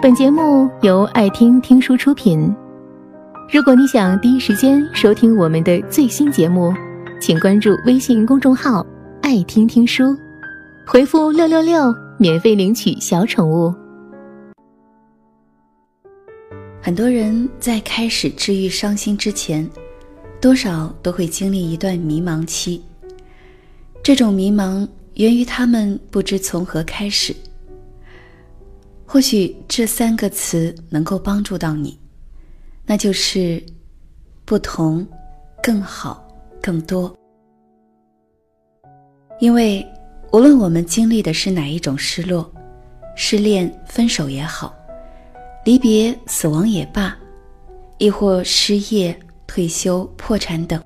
[0.00, 2.54] 本节目由爱听听书出品。
[3.52, 6.72] 如果你想第一时间收听我们的最新节目，
[7.20, 8.86] 请关注微信公众号
[9.22, 10.16] “爱听听书”，
[10.86, 13.74] 回复“六六六”免费领取小宠物。
[16.80, 19.68] 很多人在开始治愈伤心之前，
[20.40, 22.80] 多少都会经历一段迷茫期。
[24.00, 27.34] 这种迷茫源于他们不知从何开始。
[29.10, 31.98] 或许这三个词能够帮助到你，
[32.84, 33.64] 那就是
[34.44, 35.04] 不同、
[35.62, 36.28] 更好、
[36.60, 37.16] 更多。
[39.40, 39.84] 因为
[40.30, 42.52] 无论我们经历的是哪一种失落，
[43.16, 44.76] 失恋、分手也好，
[45.64, 47.16] 离别、死亡也罢，
[47.96, 50.78] 亦或失业、退休、破产等，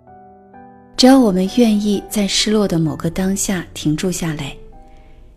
[0.96, 4.56] 只要我们愿意在失落的某个当下停住下来，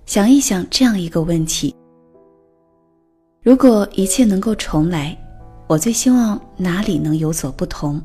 [0.06, 1.76] 想一想这样一个问题。
[3.46, 5.16] 如果一切能够重来，
[5.68, 8.02] 我最希望哪里能有所不同，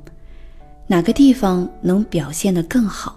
[0.87, 3.17] 哪个地方能表现得更好，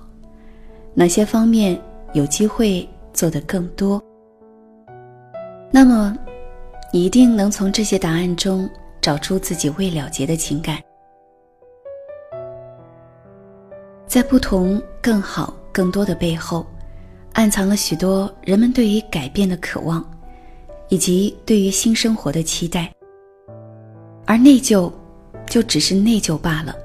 [0.94, 1.78] 哪些方面
[2.14, 4.02] 有机会做得更多。
[5.70, 6.18] 那么，
[6.94, 8.70] 你一定能从这些答案中
[9.02, 10.80] 找出自己未了结的情感。
[14.08, 16.66] 在不同、更好、更多的背后，
[17.34, 20.02] 暗藏了许多人们对于改变的渴望。
[20.94, 22.94] 以及对于新生活的期待，
[24.28, 24.94] 而内疚，
[25.48, 26.76] 就只是内疚罢了。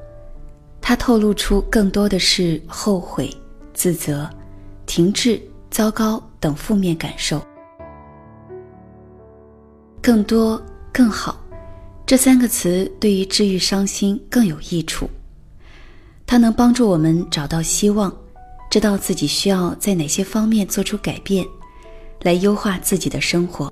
[0.80, 3.30] 它透露出更多的是后悔、
[3.74, 4.26] 自责、
[4.86, 5.38] 停滞、
[5.70, 7.38] 糟糕等负面感受。
[10.00, 10.58] 更多、
[10.90, 11.38] 更好，
[12.06, 15.06] 这三个词对于治愈伤心更有益处。
[16.26, 18.10] 它能帮助我们找到希望，
[18.70, 21.44] 知道自己需要在哪些方面做出改变，
[22.22, 23.70] 来优化自己的生活。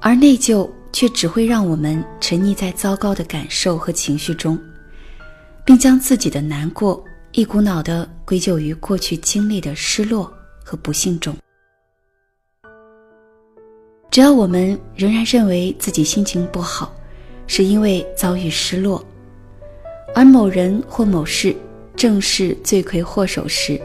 [0.00, 4.58] 而内疚却只会让我们沉溺在糟糕的感受和情绪中，
[5.64, 7.02] 并将自己的难过
[7.32, 10.32] 一股脑的归咎于过去经历的失落
[10.64, 11.36] 和不幸中。
[14.10, 16.94] 只要我们仍然认为自己心情不好，
[17.46, 19.04] 是因为遭遇失落，
[20.14, 21.54] 而某人或某事
[21.94, 23.78] 正是罪魁祸首时，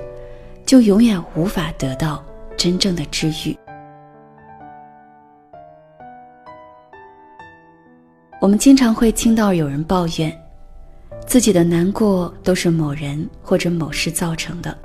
[0.66, 2.24] 就永远无法得到
[2.56, 3.58] 真正的治愈。
[8.42, 10.36] 我们经常会听到有人抱怨，
[11.28, 14.76] 自己的难过都是某人或者某事造成的。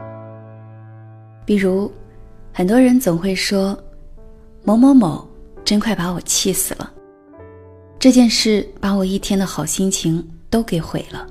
[1.46, 1.90] 比如，
[2.52, 3.74] 很多人总会说
[4.62, 5.26] ：“某某某
[5.64, 6.92] 真快把我气死了，
[7.98, 11.26] 这件事把我一天的好心情都给毁了。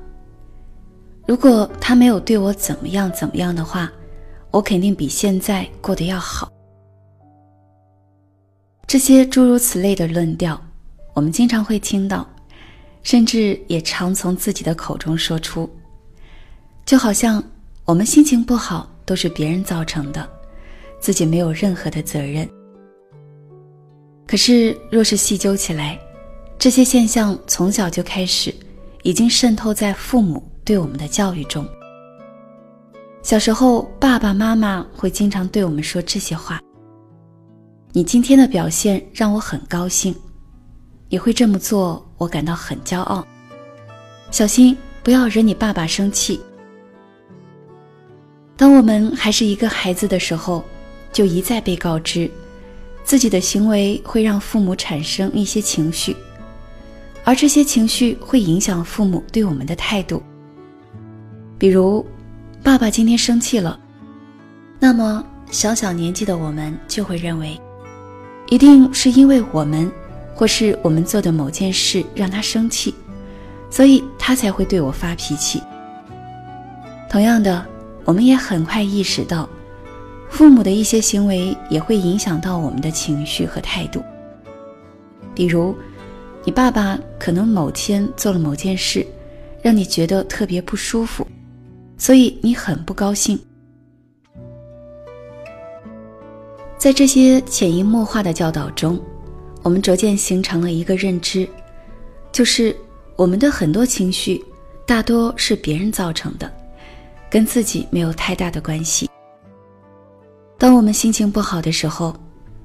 [1.27, 3.91] 如果他没有对我怎么样怎么样的话，
[4.49, 6.51] 我肯定比现在过得要好。”
[8.87, 10.59] 这些诸如此类的论调。
[11.15, 12.29] 我们经常会听到，
[13.01, 15.67] 甚至也常从自己的口中说出，
[16.85, 17.41] 就好像
[17.85, 20.29] 我们心情不好都是别人造成的，
[20.99, 22.45] 自己没有任何的责任。
[24.27, 25.97] 可是，若是细究起来，
[26.59, 28.53] 这些现象从小就开始，
[29.03, 31.65] 已经渗透在父母对我们的教育中。
[33.23, 36.59] 小时候，爸爸妈妈会经常对我们说这些话
[37.93, 40.13] ：“你今天的表现让我很高兴。”
[41.15, 43.25] 你会这么做，我感到很骄傲。
[44.31, 46.41] 小心不要惹你爸爸生气。
[48.57, 50.61] 当我们还是一个孩子的时候，
[51.13, 52.29] 就一再被告知，
[53.05, 56.13] 自己的行为会让父母产生一些情绪，
[57.23, 60.21] 而这些情绪会影响父母对我们的态度。
[61.57, 62.05] 比如，
[62.61, 63.79] 爸爸今天生气了，
[64.81, 67.57] 那么小小年纪的我们就会认为，
[68.49, 69.89] 一定是因为我们。
[70.35, 72.93] 或是我们做的某件事让他生气，
[73.69, 75.63] 所以他才会对我发脾气。
[77.09, 77.65] 同样的，
[78.03, 79.47] 我们也很快意识到，
[80.29, 84.03] 父母的一些行为也会影响到我们的情绪和态度。
[85.33, 85.73] 比如，
[86.43, 89.07] 你爸爸可能某天做了某件事，
[89.61, 91.25] 让你觉得特别不舒服，
[91.97, 93.39] 所以你很不高兴。
[96.77, 98.99] 在这些潜移默化的教导中。
[99.65, 101.49] 我们逐渐形成了一个认知，
[102.31, 102.73] 就是
[103.15, 104.39] 我们的很多情绪
[104.85, 106.53] 大多是别人造成的，
[107.31, 109.09] 跟自己没有太大的关系。
[110.59, 112.15] 当我们心情不好的时候，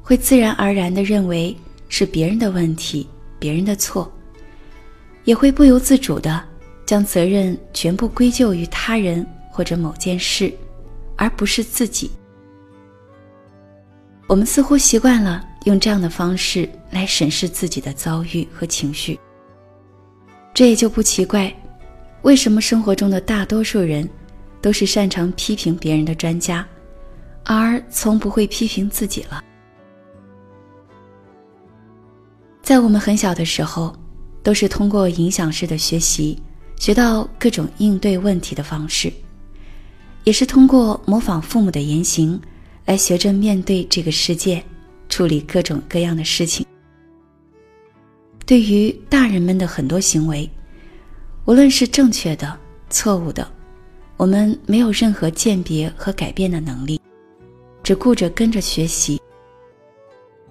[0.02, 1.56] 会自然而然地认为
[1.88, 3.08] 是别人的问题、
[3.38, 4.12] 别人的错，
[5.24, 6.44] 也会不由自主地
[6.84, 10.52] 将责任全部归咎于他人或者某件事，
[11.16, 12.10] 而不是自己。
[14.26, 15.46] 我们似乎习惯了。
[15.70, 19.18] 用这样的方式来审视自己的遭遇和情绪。
[20.52, 21.54] 这也就不奇怪，
[22.22, 24.06] 为什么生活中的大多数人
[24.60, 26.66] 都是擅长批评别人的专家，
[27.44, 29.42] 而从不会批评自己了。
[32.62, 33.94] 在我们很小的时候，
[34.42, 36.36] 都是通过影响式的学习，
[36.78, 39.12] 学到各种应对问题的方式，
[40.24, 42.40] 也是通过模仿父母的言行，
[42.86, 44.62] 来学着面对这个世界，
[45.20, 46.64] 处理各种各样的事情。
[48.46, 50.48] 对于大人们的很多行为，
[51.44, 52.58] 无论是正确的、
[52.88, 53.46] 错误的，
[54.16, 56.98] 我们没有任何鉴别和改变的能力，
[57.82, 59.20] 只顾着跟着学习。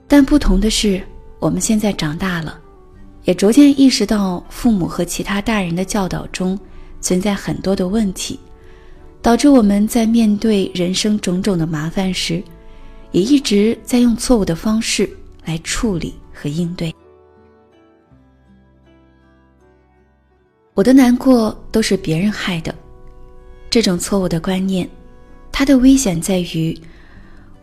[0.07, 1.01] 但不同的是。
[1.39, 2.62] 我们现在长大了，
[3.24, 6.60] 也逐渐意识到父母和其他大人的教导中
[7.01, 8.39] 存在很多的问题，
[9.19, 12.44] 导致我们在面对人生种种的麻烦时，
[13.12, 15.10] 也一直在用错误的方式
[15.46, 16.94] 来处理和应对。
[20.74, 22.74] 我的难过都是别人害的，
[23.70, 24.90] 这种错误的观念，
[25.52, 26.80] 它的危险在于，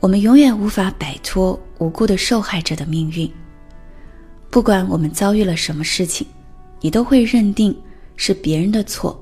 [0.00, 3.31] 我们永远无法摆脱无辜的受害者的命运。
[4.50, 6.26] 不管我们遭遇了什么事情，
[6.81, 7.75] 你都会认定
[8.16, 9.19] 是别人的错，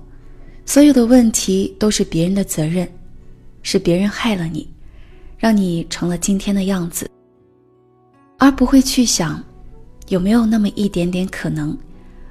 [0.67, 2.89] 所有的问题都是别人的责任，
[3.63, 4.69] 是别人害了你，
[5.45, 7.07] 让你成了今天的样子，
[8.39, 9.45] 而不会去想，
[10.09, 11.77] 有没有那么一点点可能，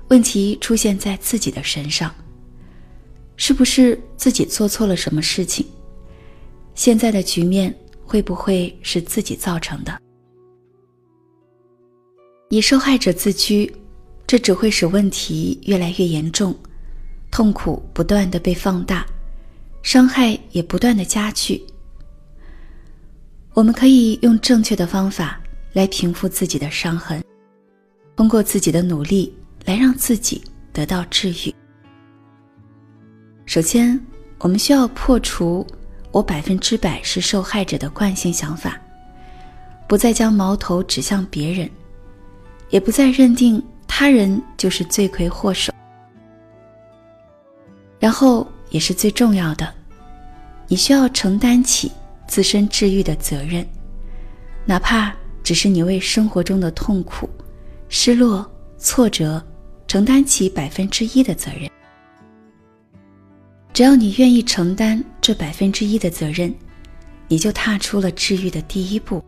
[0.07, 2.11] 问题出现在自己的身上，
[3.35, 5.63] 是不是自己做错了什么事情，
[6.73, 7.71] 现在的局面
[8.03, 9.95] 会不会是自己造成的？
[12.49, 13.71] 以受害者自居，
[14.25, 16.55] 这只会使问题越来越严重，
[17.29, 19.05] 痛苦不断的被放大，
[19.83, 21.63] 伤害也不断的加剧。
[23.53, 25.39] 我们可以用正确的方法
[25.73, 27.23] 来平复自己的伤痕，
[28.15, 29.31] 通过自己的努力
[29.65, 31.53] 来让自己得到治愈。
[33.45, 33.99] 首先，
[34.39, 35.65] 我们需要破除
[36.11, 38.81] “我百分之百是受害者”的惯性想法，
[39.87, 41.69] 不再将矛头指向别人。
[42.69, 45.71] 也不再认定他人就是罪魁祸首，
[47.99, 49.71] 然后也是最重要的，
[50.67, 51.91] 你需要承担起
[52.33, 53.63] 自身治愈的责任，
[54.65, 55.13] 哪怕
[55.43, 57.29] 只是你为生活中的痛苦、
[57.89, 58.43] 失落、
[58.75, 59.39] 挫折
[59.85, 61.69] 承担起百分之一的责任。
[63.71, 66.51] 只要你愿意承担这百分之一的责任，
[67.27, 69.23] 你就踏出了治愈的第一步，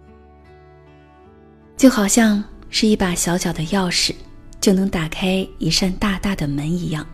[1.77, 2.43] 就好像。
[2.71, 4.13] 是一把小小的钥匙，
[4.59, 7.05] 就能打开一扇大大的门一样。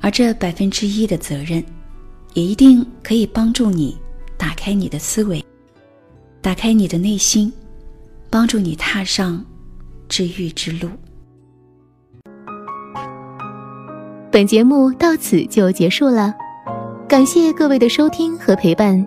[0.00, 1.62] 而这百分之一的责任，
[2.32, 3.98] 也一定可以帮助你
[4.40, 5.44] 打开你的思维，
[6.40, 7.52] 打开你的内心，
[8.30, 9.44] 帮助你踏上
[10.08, 10.88] 治愈之路。
[14.32, 16.34] 本节目到此就结束了，
[17.06, 19.06] 感谢各位的收听和陪伴。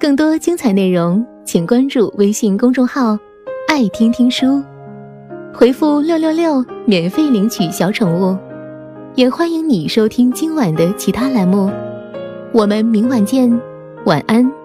[0.00, 3.18] 更多精彩内容，请关注微信公众号。
[3.68, 4.62] 爱听听书，
[5.52, 8.34] 回复六六六免费领取小宠物，
[9.14, 11.70] 也欢迎你收听今晚的其他栏目。
[12.50, 13.60] 我们明晚见，
[14.04, 14.63] 晚安。